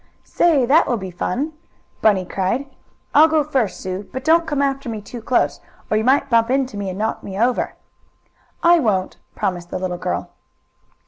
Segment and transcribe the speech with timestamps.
[0.25, 1.53] "Say, that will be fun,"
[2.01, 2.65] Bunny cried.
[3.13, 5.59] "I'll go first, Sue, but don't come after me too close,
[5.91, 7.75] or you might bump into me and knock me over."
[8.63, 10.31] "I won't," promised the little girl.